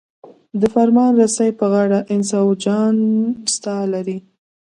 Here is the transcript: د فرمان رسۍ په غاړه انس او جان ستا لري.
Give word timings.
د 0.59 0.61
فرمان 0.73 1.11
رسۍ 1.21 1.49
په 1.59 1.65
غاړه 1.71 1.99
انس 2.13 2.29
او 2.41 2.47
جان 2.63 2.95
ستا 3.53 3.75
لري. 3.93 4.17